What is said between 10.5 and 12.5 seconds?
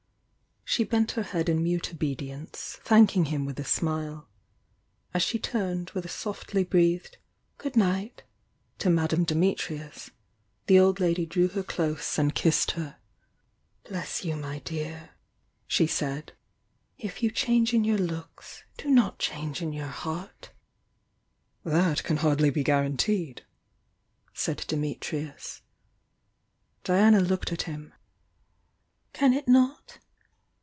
the old lady drew her close and